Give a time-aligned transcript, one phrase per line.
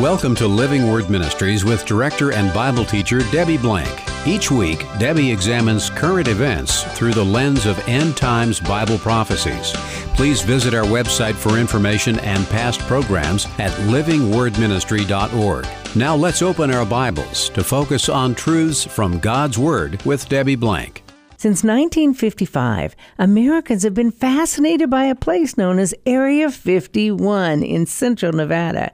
[0.00, 3.88] Welcome to Living Word Ministries with director and Bible teacher Debbie Blank.
[4.26, 9.72] Each week, Debbie examines current events through the lens of end times Bible prophecies.
[10.14, 15.66] Please visit our website for information and past programs at livingwordministry.org.
[15.96, 21.04] Now let's open our Bibles to focus on truths from God's Word with Debbie Blank.
[21.38, 28.34] Since 1955, Americans have been fascinated by a place known as Area 51 in central
[28.34, 28.92] Nevada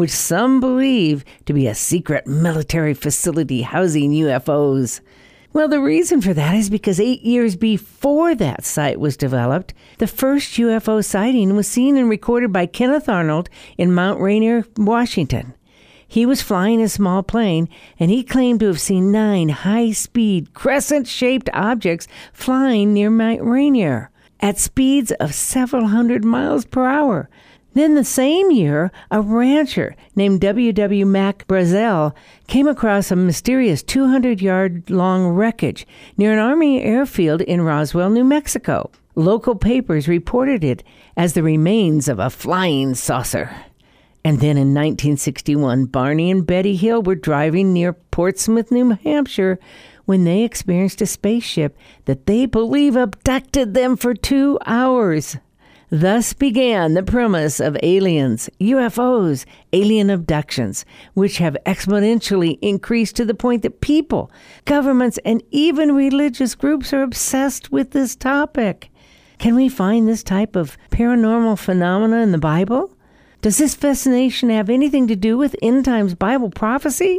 [0.00, 5.00] which some believe to be a secret military facility housing UFOs.
[5.52, 10.06] Well, the reason for that is because eight years before that site was developed, the
[10.06, 15.52] first UFO sighting was seen and recorded by Kenneth Arnold in Mount Rainier, Washington.
[16.08, 20.54] He was flying a small plane and he claimed to have seen nine high speed,
[20.54, 27.28] crescent shaped objects flying near Mount Rainier at speeds of several hundred miles per hour.
[27.72, 31.06] Then the same year, a rancher named W.W.
[31.06, 32.14] Mac Brazel
[32.48, 35.86] came across a mysterious 200 yard long wreckage
[36.16, 38.90] near an Army airfield in Roswell, New Mexico.
[39.14, 40.82] Local papers reported it
[41.16, 43.54] as the remains of a flying saucer.
[44.24, 49.58] And then in 1961, Barney and Betty Hill were driving near Portsmouth, New Hampshire,
[50.04, 55.36] when they experienced a spaceship that they believe abducted them for two hours.
[55.92, 63.34] Thus began the premise of aliens, UFOs, alien abductions, which have exponentially increased to the
[63.34, 64.30] point that people,
[64.66, 68.88] governments, and even religious groups are obsessed with this topic.
[69.38, 72.94] Can we find this type of paranormal phenomena in the Bible?
[73.42, 77.18] Does this fascination have anything to do with end times Bible prophecy?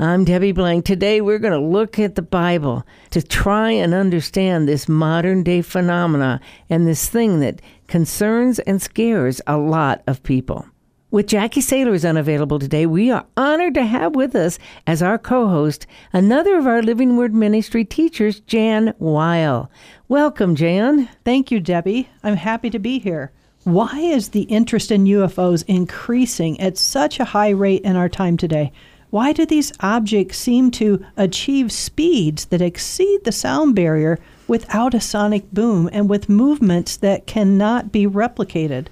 [0.00, 0.84] I'm Debbie Blank.
[0.84, 5.60] Today we're going to look at the Bible to try and understand this modern day
[5.60, 10.64] phenomena and this thing that concerns and scares a lot of people.
[11.10, 15.48] With Jackie Sailors unavailable today, we are honored to have with us as our co
[15.48, 19.68] host another of our Living Word Ministry teachers, Jan Weil.
[20.06, 21.08] Welcome, Jan.
[21.24, 22.08] Thank you, Debbie.
[22.22, 23.32] I'm happy to be here.
[23.64, 28.36] Why is the interest in UFOs increasing at such a high rate in our time
[28.36, 28.70] today?
[29.10, 35.00] Why do these objects seem to achieve speeds that exceed the sound barrier without a
[35.00, 38.88] sonic boom and with movements that cannot be replicated?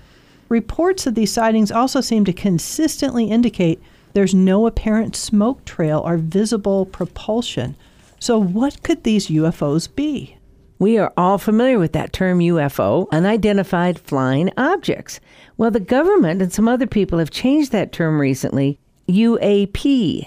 [0.49, 3.83] Reports of these sightings also seem to consistently indicate
[4.15, 7.77] there's no apparent smoke trail or visible propulsion.
[8.19, 10.39] So, what could these UFOs be?
[10.79, 15.21] We are all familiar with that term UFO, unidentified flying objects.
[15.59, 18.79] Well, the government and some other people have changed that term recently
[19.09, 20.27] UAP,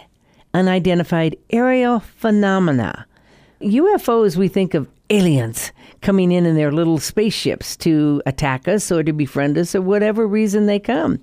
[0.53, 3.05] unidentified aerial phenomena.
[3.61, 9.03] UFOs, we think of aliens coming in in their little spaceships to attack us or
[9.03, 11.19] to befriend us or whatever reason they come.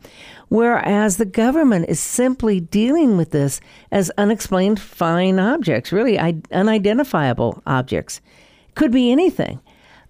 [0.49, 8.21] Whereas the government is simply dealing with this as unexplained flying objects, really unidentifiable objects.
[8.75, 9.61] Could be anything.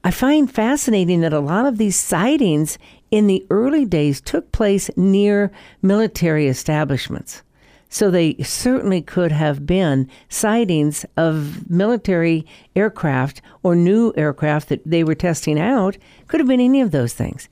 [0.03, 2.79] I find fascinating that a lot of these sightings
[3.11, 5.51] in the early days took place near
[5.83, 7.43] military establishments.
[7.89, 15.05] So they certainly could have been sightings of military aircraft or new aircraft that they
[15.05, 15.97] were testing out.
[16.27, 17.49] Could have been any of those things.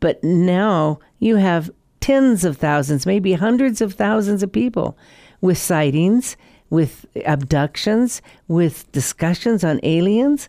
[0.00, 1.70] But now you have
[2.00, 4.96] tens of thousands, maybe hundreds of thousands of people
[5.40, 6.36] with sightings,
[6.70, 10.48] with abductions, with discussions on aliens.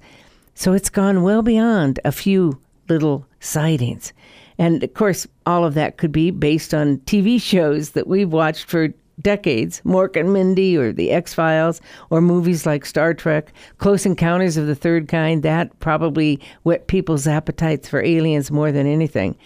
[0.53, 2.59] So it's gone well beyond a few
[2.89, 4.13] little sightings.
[4.59, 8.65] And of course, all of that could be based on TV shows that we've watched
[8.65, 8.89] for
[9.21, 14.57] decades Mork and Mindy or The X Files or movies like Star Trek, Close Encounters
[14.57, 15.43] of the Third Kind.
[15.43, 19.37] That probably whet people's appetites for aliens more than anything.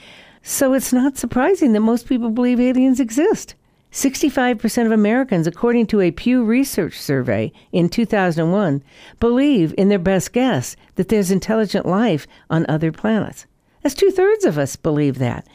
[0.42, 3.56] So it's not surprising that most people believe aliens exist.
[3.92, 8.84] 65% of Americans, according to a Pew Research survey in 2001,
[9.20, 13.46] believe in their best guess that there's intelligent life on other planets.
[13.84, 15.46] That's two thirds of us believe that.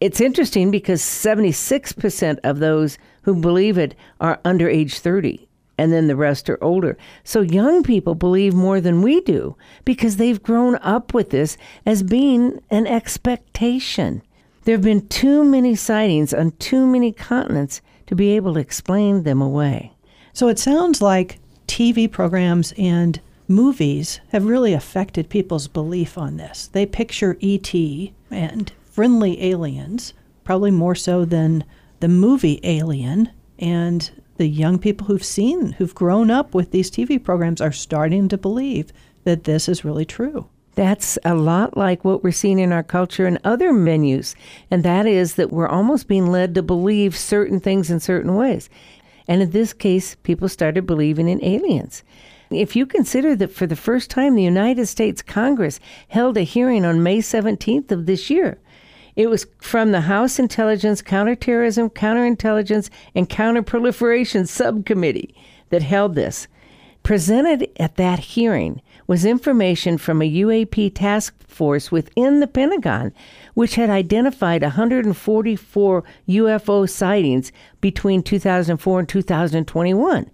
[0.00, 6.06] It's interesting because 76% of those who believe it are under age 30, and then
[6.06, 6.96] the rest are older.
[7.24, 12.02] So young people believe more than we do because they've grown up with this as
[12.02, 14.22] being an expectation.
[14.64, 19.22] There have been too many sightings on too many continents to be able to explain
[19.22, 19.92] them away.
[20.32, 26.68] So it sounds like TV programs and movies have really affected people's belief on this.
[26.68, 27.74] They picture ET
[28.30, 30.14] and friendly aliens,
[30.44, 31.64] probably more so than
[31.98, 33.30] the movie Alien.
[33.58, 38.28] And the young people who've seen, who've grown up with these TV programs, are starting
[38.28, 38.92] to believe
[39.24, 40.48] that this is really true.
[40.76, 44.36] That's a lot like what we're seeing in our culture and other menus,
[44.70, 48.70] and that is that we're almost being led to believe certain things in certain ways.
[49.26, 52.02] And in this case, people started believing in aliens.
[52.50, 56.84] If you consider that for the first time the United States Congress held a hearing
[56.84, 58.58] on May 17th of this year,
[59.14, 65.32] it was from the House Intelligence, Counterterrorism, Counterintelligence, and Counterproliferation Subcommittee
[65.68, 66.48] that held this.
[67.04, 73.12] Presented at that hearing was information from a UAP task force within the Pentagon,
[73.54, 80.30] which had identified 144 UFO sightings between 2004 and 2021.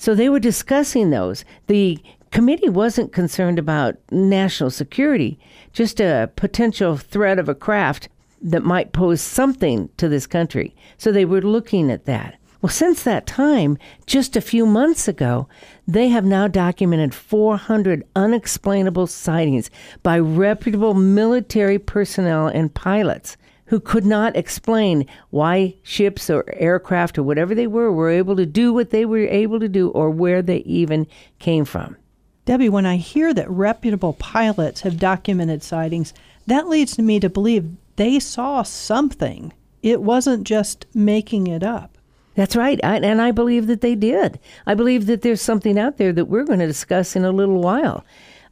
[0.00, 1.44] So they were discussing those.
[1.66, 1.98] The
[2.30, 5.38] committee wasn't concerned about national security,
[5.74, 8.08] just a potential threat of a craft
[8.40, 10.74] that might pose something to this country.
[10.96, 12.36] So they were looking at that.
[12.62, 13.76] Well, since that time,
[14.06, 15.48] just a few months ago,
[15.86, 19.70] they have now documented 400 unexplainable sightings
[20.02, 23.36] by reputable military personnel and pilots
[23.70, 28.44] who could not explain why ships or aircraft or whatever they were were able to
[28.44, 31.06] do what they were able to do or where they even
[31.38, 31.96] came from.
[32.46, 36.12] Debbie, when I hear that reputable pilots have documented sightings,
[36.48, 39.52] that leads me to believe they saw something.
[39.84, 41.96] It wasn't just making it up.
[42.34, 42.80] That's right.
[42.82, 44.40] I, and I believe that they did.
[44.66, 47.60] I believe that there's something out there that we're going to discuss in a little
[47.60, 48.04] while.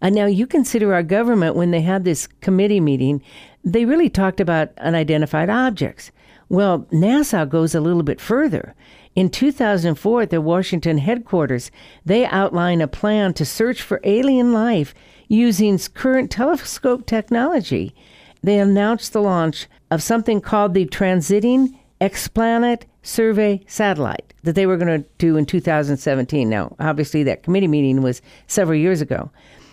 [0.02, 3.22] Now you consider our government, when they had this committee meeting,
[3.64, 6.10] they really talked about unidentified objects.
[6.48, 8.74] Well, NASA goes a little bit further.
[9.14, 11.70] In 2004, at their Washington headquarters,
[12.04, 14.94] they outline a plan to search for alien life
[15.26, 17.94] using current telescope technology.
[18.42, 24.76] They announced the launch of something called the Transiting Exoplanet Survey Satellite that they were
[24.76, 26.48] going to do in 2017.
[26.48, 29.30] Now, obviously, that committee meeting was several years ago.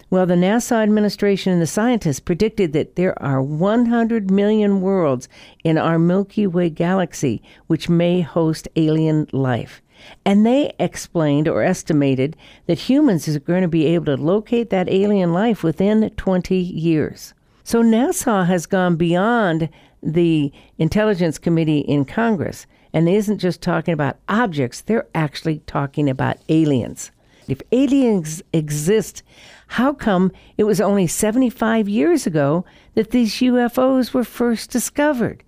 [0.09, 5.27] Well, the NASA administration and the scientists predicted that there are 100 million worlds
[5.63, 9.81] in our Milky Way galaxy which may host alien life.
[10.23, 12.35] And they explained or estimated
[12.67, 17.33] that humans are going to be able to locate that alien life within 20 years.
[17.63, 19.69] So NASA has gone beyond
[20.03, 26.37] the Intelligence Committee in Congress and isn't just talking about objects, they're actually talking about
[26.47, 27.09] aliens.
[27.47, 29.23] If aliens exist,
[29.67, 35.43] how come it was only 75 years ago that these UFOs were first discovered?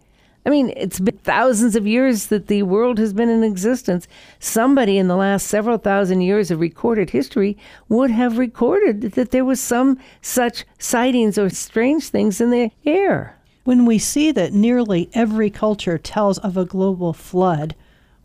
[0.45, 4.07] I mean, it's been thousands of years that the world has been in existence.
[4.39, 7.57] Somebody in the last several thousand years of recorded history
[7.89, 13.37] would have recorded that there was some such sightings or strange things in the air.
[13.65, 17.75] When we see that nearly every culture tells of a global flood,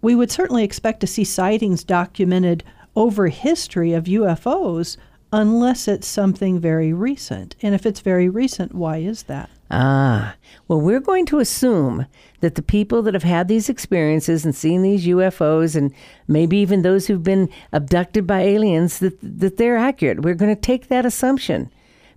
[0.00, 2.62] we would certainly expect to see sightings documented
[2.94, 4.96] over history of UFOs
[5.32, 7.56] unless it's something very recent.
[7.62, 9.48] And if it's very recent, why is that?
[9.70, 10.36] Ah,
[10.68, 12.06] well, we're going to assume
[12.40, 15.94] that the people that have had these experiences and seen these UFOs, and
[16.28, 20.20] maybe even those who've been abducted by aliens, that, that they're accurate.
[20.20, 21.70] We're going to take that assumption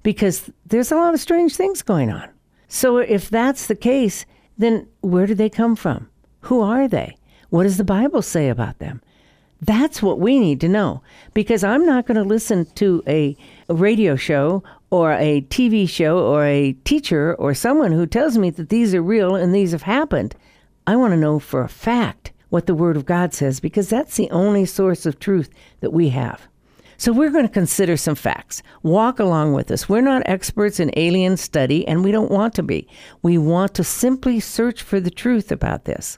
[0.03, 2.29] because there's a lot of strange things going on.
[2.67, 4.25] So if that's the case,
[4.57, 6.09] then where do they come from?
[6.41, 7.15] Who are they?
[7.49, 9.01] What does the Bible say about them?
[9.61, 11.01] That's what we need to know
[11.33, 13.35] because I'm not going to listen to a,
[13.67, 18.69] radio show or a TV show or a teacher or someone who tells me that
[18.69, 20.35] these are real and these have happened.
[20.85, 24.17] I want to know for a fact what the Word of God says because that's
[24.17, 26.47] the only source of truth that we have.
[26.97, 28.63] So we're going to consider some facts.
[28.83, 29.89] Walk along with us.
[29.89, 32.87] We're not experts in alien study, and we don't want to be.
[33.21, 36.17] We want to simply search for the truth about this.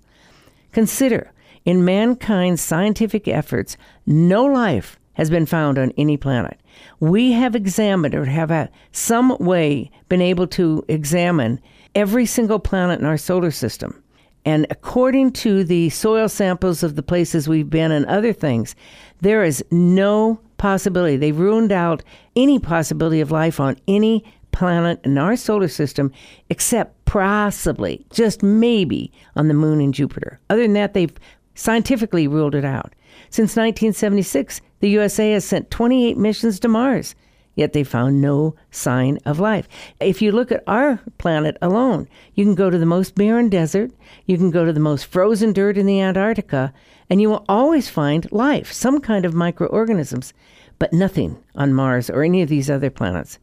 [0.73, 1.31] Consider
[1.67, 6.57] in mankind's scientific efforts, no life has been found on any planet.
[7.01, 11.59] We have examined or have a, some way been able to examine
[11.93, 14.01] every single planet in our solar system.
[14.45, 18.73] And according to the soil samples of the places we've been and other things,
[19.19, 21.17] there is no possibility.
[21.17, 22.01] They've ruled out
[22.37, 26.11] any possibility of life on any planet in our solar system
[26.49, 30.39] except possibly, just maybe, on the moon and Jupiter.
[30.49, 31.13] Other than that, they've
[31.57, 32.93] scientifically ruled it out.
[33.29, 37.15] Since 1976, the USA has sent 28 missions to Mars,
[37.55, 39.67] yet they found no sign of life.
[39.99, 43.91] If you look at our planet alone, you can go to the most barren desert,
[44.25, 46.71] you can go to the most frozen dirt in the Antarctica,
[47.09, 50.33] and you will always find life, some kind of microorganisms,
[50.77, 53.39] but nothing on Mars or any of these other planets.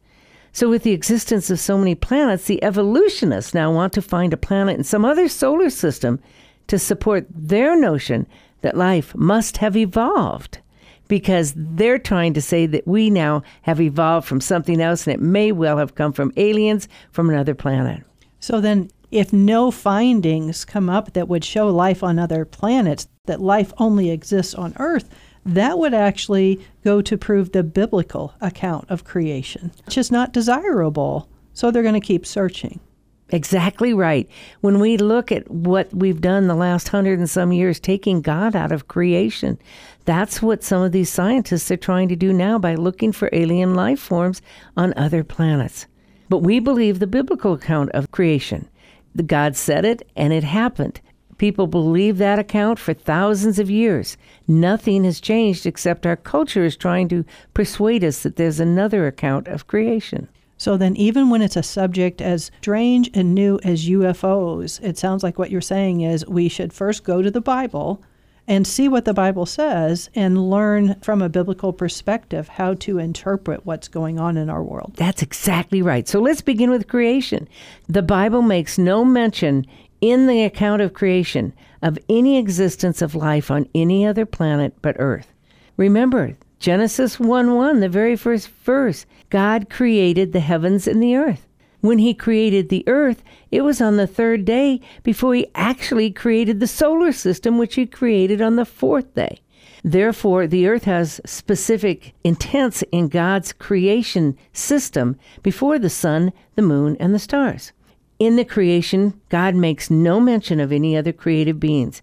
[0.53, 4.37] So, with the existence of so many planets, the evolutionists now want to find a
[4.37, 6.21] planet in some other solar system
[6.67, 8.27] to support their notion
[8.61, 10.59] that life must have evolved.
[11.07, 15.19] because they're trying to say that we now have evolved from something else and it
[15.21, 18.03] may well have come from aliens from another planet.
[18.39, 23.39] So then, if no findings come up that would show life on other planets, that
[23.39, 25.09] life only exists on Earth,
[25.45, 31.29] that would actually go to prove the biblical account of creation, which is not desirable.
[31.53, 32.79] So they're going to keep searching.
[33.29, 34.29] Exactly right.
[34.61, 38.55] When we look at what we've done the last hundred and some years, taking God
[38.55, 39.57] out of creation,
[40.05, 43.73] that's what some of these scientists are trying to do now by looking for alien
[43.73, 44.43] life forms
[44.77, 45.87] on other planets.
[46.29, 48.69] But we believe the biblical account of creation.
[49.15, 51.01] The God said it, and it happened.
[51.37, 54.17] People believe that account for thousands of years.
[54.47, 59.47] Nothing has changed except our culture is trying to persuade us that there's another account
[59.47, 60.29] of creation.
[60.65, 65.21] So then, even when it's a subject as strange and new as UFOs, it sounds
[65.21, 68.01] like what you're saying is we should first go to the Bible
[68.47, 73.63] and see what the Bible says and learn from a biblical perspective how to interpret
[73.67, 74.95] what's going on in our world.
[74.95, 76.07] That's exactly right.
[76.07, 77.47] So let's begin with creation.
[77.87, 79.67] The Bible makes no mention
[80.01, 81.53] in the account of creation
[81.83, 85.31] of any existence of life on any other planet but Earth.
[85.77, 91.47] Remember, Genesis 1 1, the very first verse God created the heavens and the earth.
[91.81, 96.59] When he created the earth, it was on the third day before he actually created
[96.59, 99.41] the solar system, which he created on the fourth day.
[99.83, 106.97] Therefore, the earth has specific intents in God's creation system before the sun, the moon,
[106.99, 107.71] and the stars.
[108.17, 112.01] In the creation, God makes no mention of any other creative beings.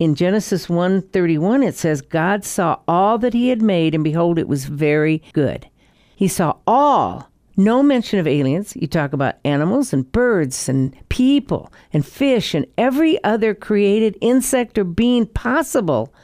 [0.00, 4.48] In Genesis 1:31 it says God saw all that he had made and behold it
[4.48, 5.68] was very good.
[6.16, 8.74] He saw all no mention of aliens.
[8.74, 14.78] You talk about animals and birds and people and fish and every other created insect
[14.78, 16.14] or being possible.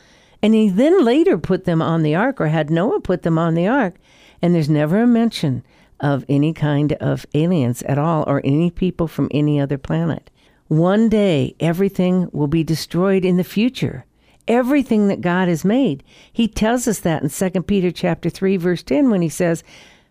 [0.42, 3.52] And he then later put them on the ark or had Noah put them on
[3.52, 3.96] the ark.
[4.40, 5.62] And there's never a mention
[6.00, 10.30] of any kind of aliens at all or any people from any other planet.
[10.68, 14.04] One day, everything will be destroyed in the future.
[14.48, 16.02] Everything that God has made.
[16.32, 19.62] He tells us that in 2 Peter chapter 3 verse 10 when he says,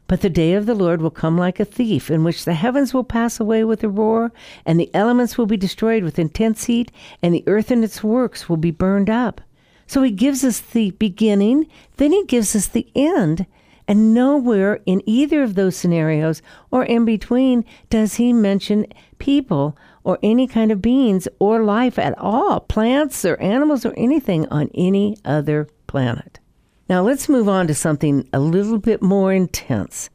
[0.07, 2.93] "But the day of the Lord will come like a thief, in which the heavens
[2.93, 4.31] will pass away with a roar,
[4.65, 6.89] and the elements will be destroyed with intense heat,
[7.21, 9.41] and the earth and its works will be burned up."
[9.87, 13.45] So he gives us the beginning, then he gives us the end,
[13.87, 18.85] and nowhere in either of those scenarios or in between does he mention
[19.19, 24.47] people or any kind of beings or life at all, plants or animals or anything
[24.49, 26.39] on any other planet.
[26.87, 30.09] Now let's move on to something a little bit more intense,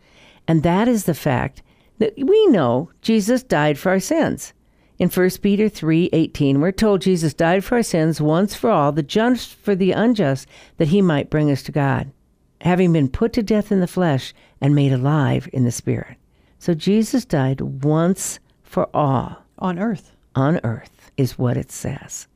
[0.46, 1.62] and that is the fact
[1.98, 4.54] that we know Jesus died for our sins.
[5.00, 9.02] In 1 Peter 3:18, we're told Jesus died for our sins once for all, the
[9.02, 12.12] just for the unjust, that he might bring us to God,
[12.60, 16.16] having been put to death in the flesh and made alive in the spirit.
[16.58, 19.38] So Jesus died once for all.
[19.60, 20.16] On earth.
[20.34, 22.26] On earth is what it says.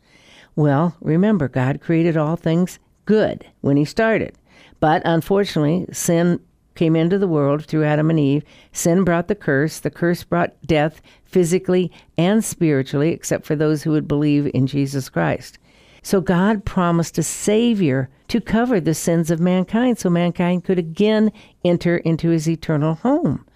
[0.57, 4.37] Well, remember, God created all things good when He started.
[4.81, 6.41] But unfortunately, sin
[6.75, 8.45] came into the world through Adam and Eve.
[8.73, 9.81] Sin brought the curse.
[9.81, 15.09] The curse brought death physically and spiritually, except for those who would believe in Jesus
[15.09, 15.59] Christ.
[16.03, 21.33] So God promised a Savior to cover the sins of mankind so mankind could again
[21.65, 23.47] enter into his eternal home.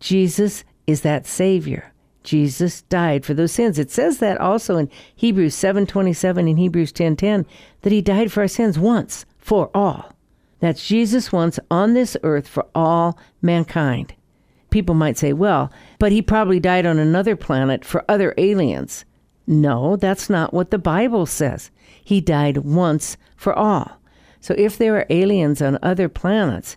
[0.00, 1.92] Jesus is that Savior.
[2.28, 3.78] Jesus died for those sins.
[3.78, 7.46] It says that also in Hebrews 7:27 and Hebrews 10:10
[7.80, 10.12] that he died for our sins once for all.
[10.60, 14.12] That's Jesus once on this earth for all mankind.
[14.68, 19.06] People might say, well, but he probably died on another planet for other aliens.
[19.46, 21.70] No, that's not what the Bible says.
[22.04, 23.92] He died once for all.
[24.38, 26.76] So if there are aliens on other planets,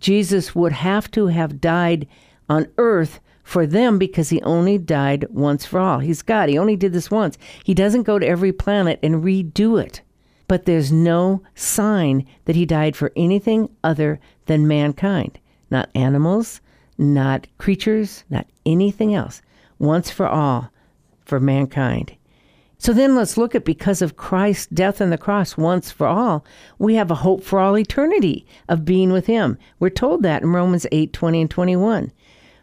[0.00, 2.08] Jesus would have to have died
[2.48, 6.00] on earth for them because he only died once for all.
[6.00, 6.50] He's God.
[6.50, 7.38] He only did this once.
[7.64, 10.02] He doesn't go to every planet and redo it.
[10.48, 15.38] But there's no sign that he died for anything other than mankind,
[15.70, 16.60] not animals,
[16.98, 19.40] not creatures, not anything else.
[19.78, 20.70] Once for all,
[21.24, 22.14] for mankind.
[22.76, 26.44] So then let's look at because of Christ's death on the cross once for all,
[26.78, 29.56] we have a hope for all eternity of being with him.
[29.80, 32.12] We're told that in Romans 8 20 and 21.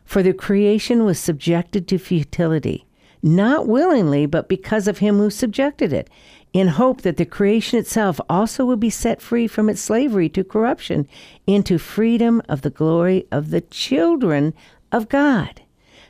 [0.05, 2.85] For the creation was subjected to futility,
[3.21, 6.09] not willingly, but because of him who subjected it,
[6.53, 10.43] in hope that the creation itself also would be set free from its slavery to
[10.43, 11.05] corruption
[11.45, 14.53] into freedom of the glory of the children
[14.91, 15.61] of God.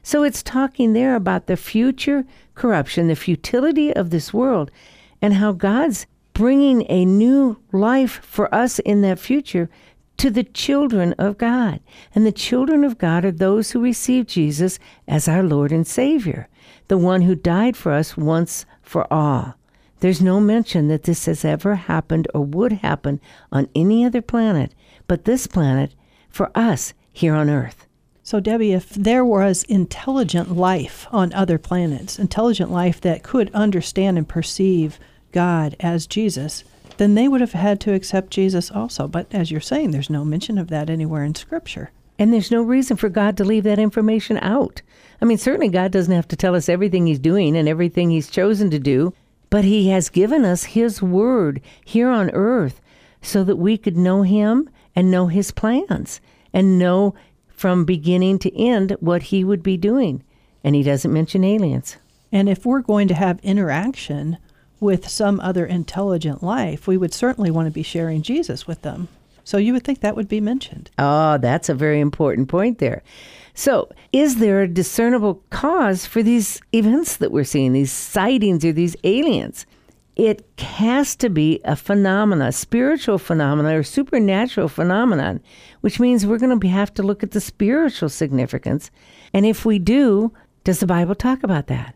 [0.04, 4.70] So it's talking there about the future corruption, the futility of this world,
[5.20, 9.68] and how God's bringing a new life for us in that future
[10.18, 11.80] to the children of God.
[12.14, 16.48] And the children of God are those who receive Jesus as our Lord and Savior,
[16.88, 19.56] the one who died for us once for all.
[20.00, 23.20] There's no mention that this has ever happened or would happen
[23.52, 24.74] on any other planet
[25.08, 25.94] but this planet
[26.30, 27.88] for us here on Earth.
[28.24, 34.18] So, Debbie, if there was intelligent life on other planets, intelligent life that could understand
[34.18, 35.00] and perceive
[35.32, 36.64] God as Jesus,
[36.98, 39.08] then they would have had to accept Jesus also.
[39.08, 41.92] But as you're saying, there's no mention of that anywhere in Scripture.
[42.18, 44.82] And there's no reason for God to leave that information out.
[45.22, 48.30] I mean, certainly God doesn't have to tell us everything He's doing and everything He's
[48.30, 49.14] chosen to do,
[49.50, 52.82] but He has given us His Word here on earth
[53.22, 56.22] so that we could know Him and know His plans
[56.54, 57.16] and know
[57.50, 60.24] from beginning to end what He would be doing.
[60.64, 61.98] And He doesn't mention aliens.
[62.32, 64.38] And if we're going to have interaction
[64.86, 69.08] with some other intelligent life, we would certainly want to be sharing Jesus with them.
[69.44, 70.92] So you would think that would be mentioned.
[70.98, 73.04] Oh, that's a very important point there.
[73.54, 78.74] So, is there a discernible cause for these events that we're seeing, these sightings or
[78.74, 79.65] these aliens?
[80.15, 85.42] It has to be a phenomena, spiritual phenomena or supernatural phenomenon,
[85.82, 88.92] which means we're going to have to look at the spiritual significance.
[89.34, 90.32] And if we do,
[90.63, 91.95] does the Bible talk about that?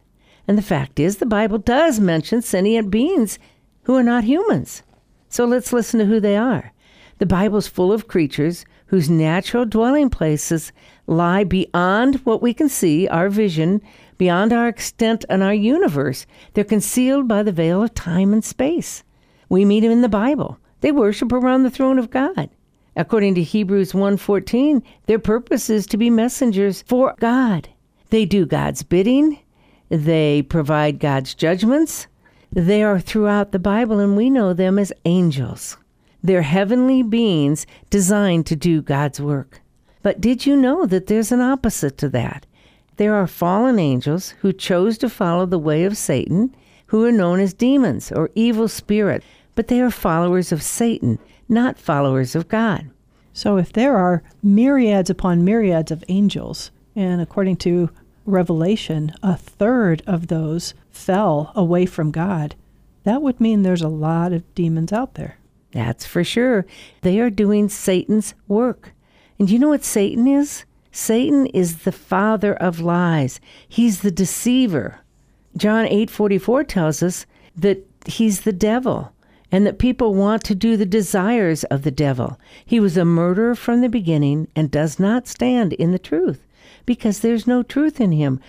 [0.50, 3.38] And the fact is, the Bible does mention sentient beings
[3.84, 4.82] who are not humans.
[5.30, 6.74] So let's listen to who they are.
[7.20, 10.72] The Bible's full of creatures whose natural dwelling places
[11.06, 13.80] lie beyond what we can see, our vision,
[14.18, 16.26] beyond our extent and our universe.
[16.56, 19.04] They're concealed by the veil of time and space.
[19.50, 20.58] We meet them in the Bible.
[20.82, 22.50] They worship around the throne of God.
[22.96, 27.70] According to Hebrews 1:14, their purpose is to be messengers for God.
[28.10, 29.38] They do God's bidding
[29.90, 32.08] they provide God's judgments.
[32.52, 35.78] They are throughout the Bible, and we know them as angels.
[36.24, 39.62] They're heavenly beings designed to do God's work.
[40.02, 42.46] But did you know that there's an opposite to that?
[42.98, 46.56] There are fallen angels who chose to follow the way of Satan,
[46.88, 51.78] who are known as demons or evil spirits, but they are followers of Satan, not
[51.78, 52.90] followers of God.
[53.32, 57.90] So if there are myriads upon myriads of angels, and according to
[58.30, 62.56] Revelation, a third of those fell away from God.
[63.04, 65.38] That would mean there's a lot of demons out there.
[65.72, 66.66] That's for sure.
[67.02, 68.94] They are doing Satan's work.
[69.38, 70.66] And you know what Satan is?
[70.92, 73.40] Satan is the father of lies.
[73.68, 75.00] He's the deceiver.
[75.56, 79.12] John 8:44 tells us that he's the devil
[79.52, 82.40] and that people want to do the desires of the devil.
[82.66, 86.46] He was a murderer from the beginning and does not stand in the truth
[86.90, 88.40] because there's no truth in him.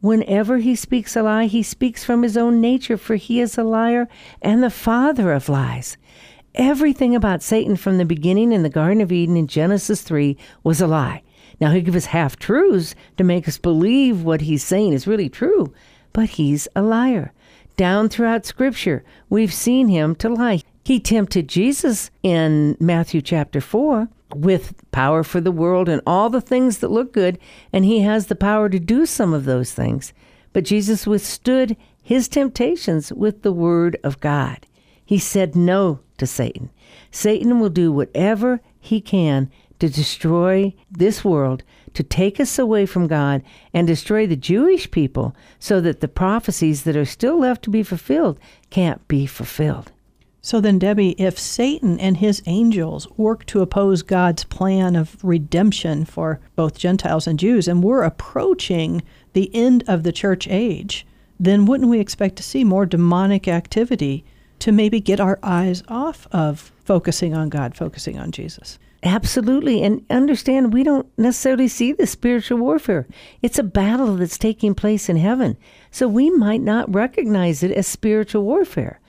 [0.00, 3.64] Whenever he speaks a lie, he speaks from his own nature, for he is a
[3.64, 4.06] liar
[4.40, 5.96] and the father of lies.
[6.54, 10.80] Everything about Satan from the beginning in the Garden of Eden in Genesis 3 was
[10.80, 11.24] a lie.
[11.60, 15.28] Now, he gives us half truths to make us believe what he's saying is really
[15.28, 15.74] true,
[16.12, 17.32] but he's a liar.
[17.78, 20.62] Down throughout Scripture, we've seen him to lie.
[20.84, 26.40] He tempted Jesus in Matthew chapter 4 with power for the world and all the
[26.40, 27.38] things that look good,
[27.72, 30.12] and he has the power to do some of those things.
[30.52, 34.66] But Jesus withstood his temptations with the word of God.
[35.04, 36.70] He said no to Satan.
[37.12, 41.62] Satan will do whatever he can to destroy this world,
[41.94, 46.84] to take us away from God, and destroy the Jewish people so that the prophecies
[46.84, 48.38] that are still left to be fulfilled
[48.70, 49.92] can't be fulfilled.
[50.40, 56.04] So then, Debbie, if Satan and his angels work to oppose God's plan of redemption
[56.04, 61.06] for both Gentiles and Jews, and we're approaching the end of the church age,
[61.38, 64.24] then wouldn't we expect to see more demonic activity
[64.60, 68.78] to maybe get our eyes off of focusing on God, focusing on Jesus?
[69.02, 69.82] Absolutely.
[69.82, 73.06] And understand, we don't necessarily see the spiritual warfare.
[73.42, 75.56] It's a battle that's taking place in heaven.
[75.90, 79.00] So we might not recognize it as spiritual warfare.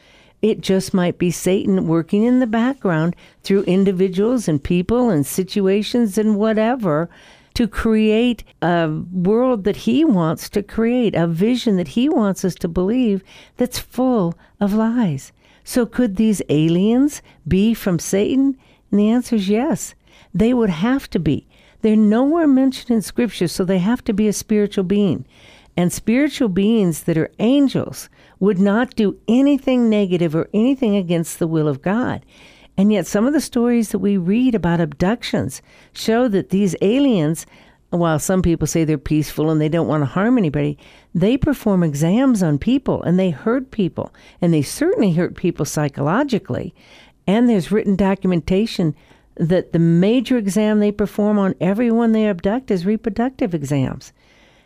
[0.41, 6.17] It just might be Satan working in the background through individuals and people and situations
[6.17, 7.09] and whatever
[7.55, 12.55] to create a world that he wants to create, a vision that he wants us
[12.55, 13.21] to believe
[13.57, 15.33] that's full of lies.
[15.65, 18.57] So, could these aliens be from Satan?
[18.91, 19.95] And the answer is yes.
[20.33, 21.47] They would have to be.
[21.81, 25.25] They're nowhere mentioned in Scripture, so they have to be a spiritual being.
[25.77, 31.47] And spiritual beings that are angels would not do anything negative or anything against the
[31.47, 32.25] will of God.
[32.77, 35.61] And yet, some of the stories that we read about abductions
[35.93, 37.45] show that these aliens
[37.89, 40.77] while some people say they're peaceful and they don't want to harm anybody,
[41.15, 44.13] they perform exams on people and they hurt people.
[44.41, 46.73] And they certainly hurt people psychologically.
[47.27, 48.95] And there's written documentation
[49.35, 54.11] that the major exam they perform on everyone they abduct is reproductive exams.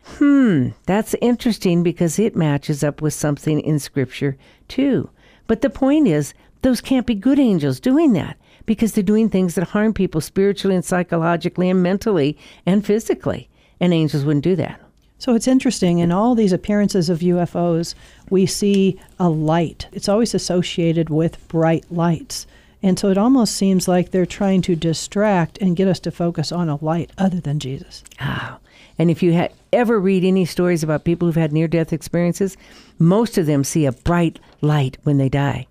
[0.04, 4.38] Hmm, that's interesting because it matches up with something in Scripture
[4.68, 5.10] too.
[5.48, 9.56] But the point is, those can't be good angels doing that because they're doing things
[9.56, 13.50] that harm people spiritually and psychologically and mentally and physically.
[13.80, 14.80] And angels wouldn't do that.
[15.24, 16.00] So it's interesting.
[16.00, 17.96] In all these appearances of UFOs,
[18.30, 19.88] we see a light.
[19.94, 22.46] It's always associated with bright lights.
[22.82, 26.52] And so it almost seems like they're trying to distract and get us to focus
[26.52, 28.04] on a light other than Jesus.
[28.20, 28.60] Ah.
[29.00, 32.58] And if you ha- ever read any stories about people who've had near death experiences,
[33.00, 35.68] most of them see a bright light when they die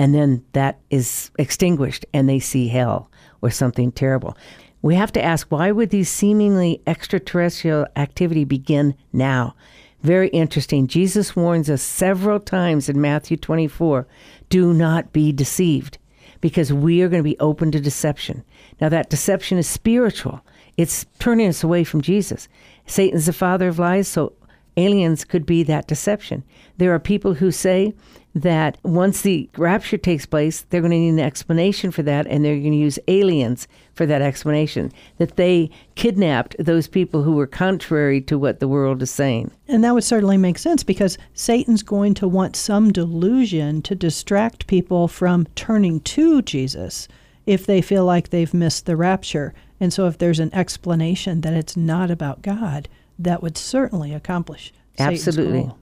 [0.00, 3.10] and then that is extinguished and they see hell
[3.42, 4.34] or something terrible.
[4.82, 9.54] We have to ask why would these seemingly extraterrestrial activity begin now?
[10.02, 10.86] Very interesting.
[10.86, 14.06] Jesus warns us several times in Matthew 24
[14.48, 15.98] do not be deceived
[16.40, 18.42] because we are going to be open to deception.
[18.80, 20.40] Now, that deception is spiritual,
[20.78, 22.48] it's turning us away from Jesus.
[22.86, 24.32] Satan's the father of lies, so
[24.78, 26.42] aliens could be that deception.
[26.78, 27.92] There are people who say
[28.34, 32.44] that once the rapture takes place, they're going to need an explanation for that, and
[32.44, 34.92] they're going to use aliens for that explanation.
[35.18, 39.50] That they kidnapped those people who were contrary to what the world is saying.
[39.66, 44.66] And that would certainly make sense because Satan's going to want some delusion to distract
[44.66, 47.08] people from turning to Jesus
[47.46, 49.54] if they feel like they've missed the rapture.
[49.80, 52.88] And so, if there's an explanation that it's not about God,
[53.18, 54.72] that would certainly accomplish.
[54.98, 55.72] Absolutely.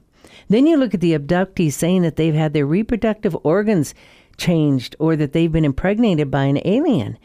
[0.49, 3.93] Then you look at the abductees saying that they've had their reproductive organs
[4.35, 7.17] changed or that they've been impregnated by an alien.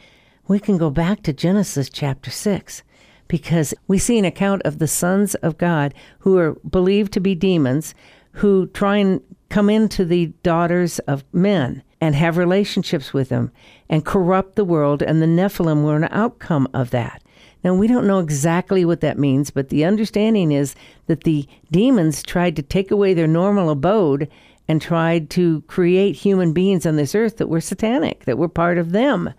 [0.47, 2.83] We can go back to Genesis chapter 6
[3.27, 7.33] because we see an account of the sons of God who are believed to be
[7.33, 7.95] demons
[8.33, 13.51] who try and come into the daughters of men and have relationships with them
[13.89, 17.23] and corrupt the world, and the Nephilim were an outcome of that.
[17.65, 20.75] Now, we don't know exactly what that means, but the understanding is
[21.07, 24.29] that the demons tried to take away their normal abode
[24.67, 28.77] and tried to create human beings on this earth that were satanic, that were part
[28.77, 29.33] of them.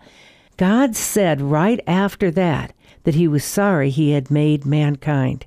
[0.57, 5.45] God said right after that that he was sorry he had made mankind,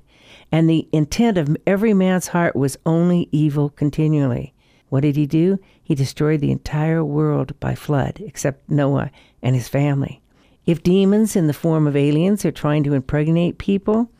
[0.51, 4.55] and the intent of every man's heart was only evil continually.
[4.89, 5.59] What did he do?
[5.83, 9.11] He destroyed the entire world by flood, except Noah
[9.43, 10.21] and his family.
[10.65, 14.11] If demons in the form of aliens are trying to impregnate people,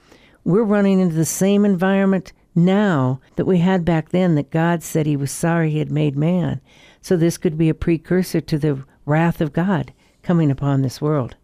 [0.44, 5.06] we're running into the same environment now that we had back then that God said
[5.06, 6.60] he was sorry he had made man.
[7.02, 11.36] So this could be a precursor to the wrath of God coming upon this world.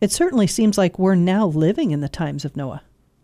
[0.00, 2.82] It certainly seems like we're now living in the times of Noah.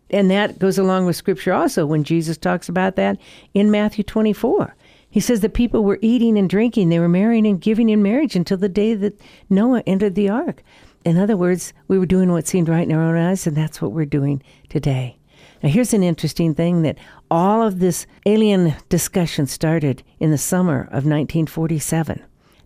[0.09, 3.17] And that goes along with scripture also when Jesus talks about that
[3.53, 4.75] in Matthew 24.
[5.09, 8.35] He says that people were eating and drinking, they were marrying and giving in marriage
[8.35, 10.63] until the day that Noah entered the ark.
[11.07, 13.81] In other words, we were doing what seemed right in our own eyes, and that's
[13.81, 15.17] what we're doing today.
[15.63, 16.97] Now, here's an interesting thing that
[17.31, 22.21] all of this alien discussion started in the summer of 1947.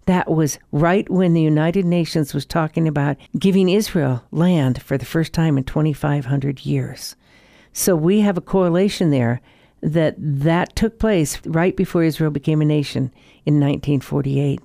[0.08, 5.06] That was right when the United Nations was talking about giving Israel land for the
[5.06, 7.16] first time in 2,500 years.
[7.74, 9.40] So we have a correlation there
[9.82, 13.14] that that took place right before Israel became a nation
[13.46, 14.60] in 1948.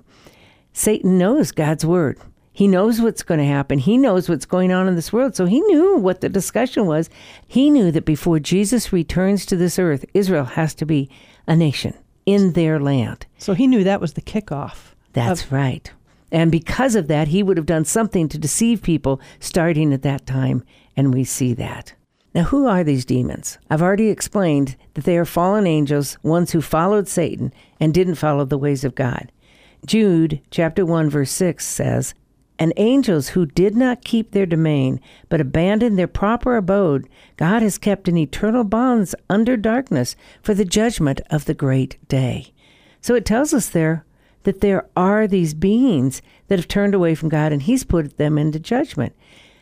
[0.73, 2.19] Satan knows God's word.
[2.57, 3.77] He knows what's going to happen.
[3.77, 5.35] He knows what's going on in this world.
[5.35, 7.07] So he knew what the discussion was.
[7.47, 11.07] He knew that before Jesus returns to this earth, Israel has to be
[11.45, 11.93] a nation
[12.25, 13.27] in their land.
[13.37, 14.95] So he knew that was the kickoff.
[15.13, 15.91] That's of- right.
[16.31, 20.25] And because of that, he would have done something to deceive people starting at that
[20.25, 20.63] time.
[20.95, 21.93] And we see that.
[22.33, 23.59] Now, who are these demons?
[23.69, 28.45] I've already explained that they are fallen angels, ones who followed Satan and didn't follow
[28.45, 29.31] the ways of God.
[29.85, 32.15] Jude chapter 1 verse 6 says,
[32.59, 37.77] and angels who did not keep their domain, but abandoned their proper abode, God has
[37.77, 42.53] kept in eternal bonds under darkness for the judgment of the great day.
[43.01, 44.05] So it tells us there
[44.43, 48.37] that there are these beings that have turned away from God and He's put them
[48.37, 49.13] into judgment.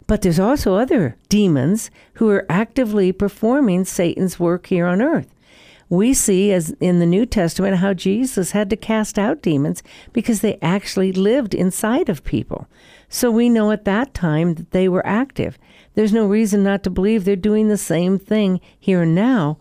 [0.07, 5.34] But there's also other demons who are actively performing Satan's work here on earth
[5.89, 10.41] we see as in the New Testament how Jesus had to cast out demons because
[10.41, 12.67] they actually lived inside of people.
[13.09, 15.57] So we know at that time that they were active.
[15.93, 19.57] There's no reason not to believe they're doing the same thing here and now.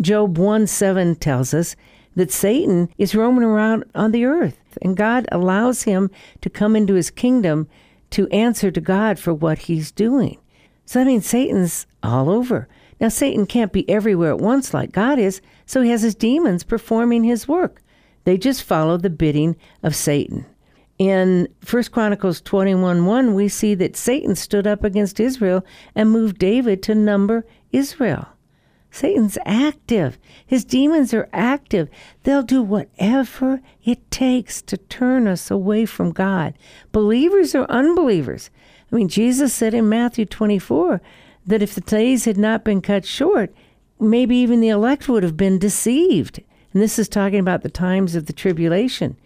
[0.00, 1.74] Job 1 7 tells us
[2.14, 6.10] that Satan is roaming around on the earth, and God allows him
[6.42, 7.68] to come into his kingdom
[8.10, 10.38] to answer to God for what he's doing.
[10.84, 12.68] So that means Satan's all over.
[13.00, 16.64] Now, Satan can't be everywhere at once like God is, so he has his demons
[16.64, 17.82] performing his work.
[18.24, 20.46] They just follow the bidding of Satan.
[20.98, 26.38] In 1 Chronicles 21 1, we see that Satan stood up against Israel and moved
[26.38, 28.28] David to number Israel.
[28.92, 30.18] Satan's active.
[30.46, 31.88] His demons are active.
[32.22, 36.54] They'll do whatever it takes to turn us away from God,
[36.92, 38.50] believers or unbelievers.
[38.92, 41.00] I mean, Jesus said in Matthew 24
[41.46, 43.52] that if the days had not been cut short,
[44.02, 46.42] maybe even the elect would have been deceived.
[46.72, 49.16] And this is talking about the times of the tribulation.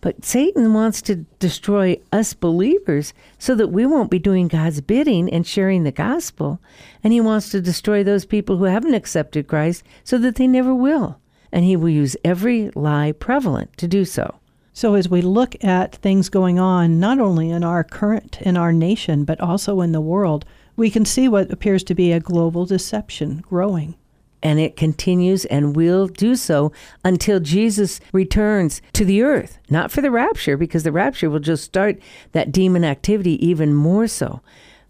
[0.00, 5.30] But Satan wants to destroy us believers so that we won't be doing God's bidding
[5.30, 6.60] and sharing the gospel.
[7.02, 10.74] And he wants to destroy those people who haven't accepted Christ so that they never
[10.74, 11.18] will.
[11.50, 14.40] And he will use every lie prevalent to do so.
[14.74, 18.72] So as we look at things going on not only in our current in our
[18.72, 20.44] nation but also in the world,
[20.76, 23.94] we can see what appears to be a global deception growing
[24.44, 26.70] and it continues and will do so
[27.02, 29.58] until Jesus returns to the earth.
[29.70, 31.98] Not for the rapture, because the rapture will just start
[32.32, 34.42] that demon activity even more so.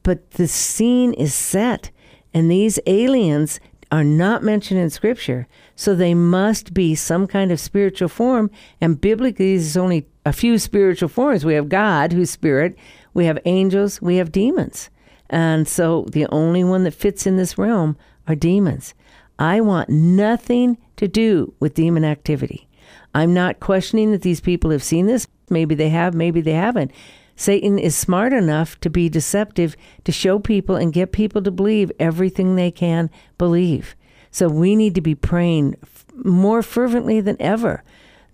[0.03, 1.90] But the scene is set,
[2.35, 3.61] and these aliens
[3.93, 8.51] are not mentioned in Scripture, so they must be some kind of spiritual form.
[8.81, 11.45] And biblically, there's only a few spiritual forms.
[11.45, 12.77] We have God, who's spirit,
[13.14, 14.90] we have angels, we have demons.
[15.31, 18.95] And so the only one that fits in this realm are demons.
[19.38, 22.68] I want nothing to do with demon activity.
[23.14, 25.27] I'm not questioning that these people have seen this.
[25.51, 26.90] Maybe they have, maybe they haven't.
[27.37, 31.90] Satan is smart enough to be deceptive to show people and get people to believe
[31.99, 33.97] everything they can believe.
[34.31, 35.77] So we need to be praying
[36.14, 37.83] more fervently than ever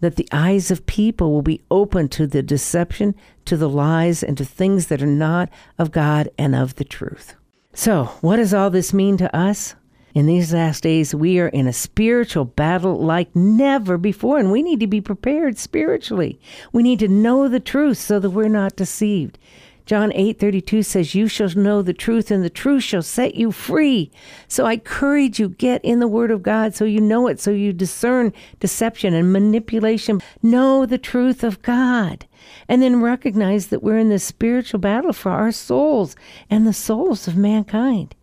[0.01, 4.37] that the eyes of people will be open to the deception, to the lies, and
[4.39, 7.35] to things that are not of God and of the truth.
[7.75, 9.75] So, what does all this mean to us?
[10.13, 14.63] In these last days, we are in a spiritual battle like never before, and we
[14.63, 16.41] need to be prepared spiritually.
[16.73, 19.39] We need to know the truth so that we're not deceived.
[19.87, 24.11] John 8:32 says you shall know the truth and the truth shall set you free.
[24.47, 27.51] So I encourage you get in the word of God so you know it so
[27.51, 30.21] you discern deception and manipulation.
[30.43, 32.27] Know the truth of God.
[32.69, 36.15] And then recognize that we're in this spiritual battle for our souls
[36.49, 38.15] and the souls of mankind.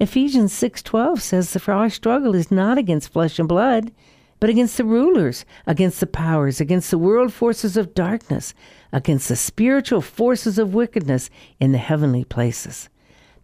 [0.00, 3.92] Ephesians 6:12 says for our struggle is not against flesh and blood,
[4.40, 8.54] but against the rulers, against the powers, against the world forces of darkness,
[8.92, 11.30] against the spiritual forces of wickedness
[11.60, 12.88] in the heavenly places.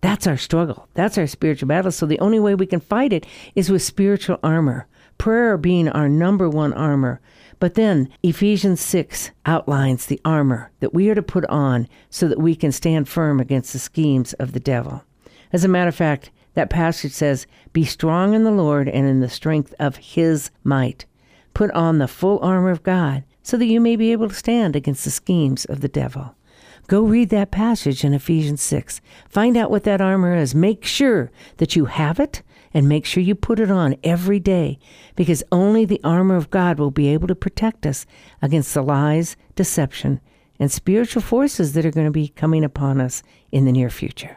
[0.00, 0.88] That's our struggle.
[0.94, 1.92] That's our spiritual battle.
[1.92, 4.86] So the only way we can fight it is with spiritual armor,
[5.18, 7.20] prayer being our number one armor.
[7.60, 12.40] But then Ephesians 6 outlines the armor that we are to put on so that
[12.40, 15.04] we can stand firm against the schemes of the devil.
[15.52, 19.20] As a matter of fact, that passage says, Be strong in the Lord and in
[19.20, 21.06] the strength of his might.
[21.54, 24.76] Put on the full armor of God so that you may be able to stand
[24.76, 26.34] against the schemes of the devil.
[26.86, 29.00] Go read that passage in Ephesians 6.
[29.28, 30.54] Find out what that armor is.
[30.54, 32.42] Make sure that you have it
[32.74, 34.78] and make sure you put it on every day
[35.16, 38.06] because only the armor of God will be able to protect us
[38.42, 40.20] against the lies, deception,
[40.58, 44.36] and spiritual forces that are going to be coming upon us in the near future.